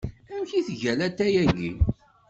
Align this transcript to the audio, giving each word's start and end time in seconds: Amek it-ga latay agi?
Amek 0.31 0.51
it-ga 0.59 0.93
latay 0.99 1.35
agi? 1.43 1.71